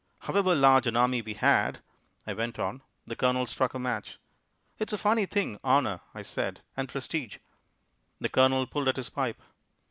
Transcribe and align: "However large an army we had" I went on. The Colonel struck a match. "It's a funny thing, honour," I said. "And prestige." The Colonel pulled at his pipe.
"However 0.21 0.55
large 0.55 0.87
an 0.87 0.97
army 0.97 1.21
we 1.21 1.35
had" 1.35 1.83
I 2.25 2.33
went 2.33 2.57
on. 2.57 2.81
The 3.05 3.15
Colonel 3.15 3.45
struck 3.45 3.75
a 3.75 3.77
match. 3.77 4.17
"It's 4.79 4.93
a 4.93 4.97
funny 4.97 5.27
thing, 5.27 5.59
honour," 5.63 5.99
I 6.15 6.23
said. 6.23 6.61
"And 6.75 6.89
prestige." 6.89 7.37
The 8.19 8.27
Colonel 8.29 8.65
pulled 8.65 8.87
at 8.87 8.95
his 8.95 9.11
pipe. 9.11 9.39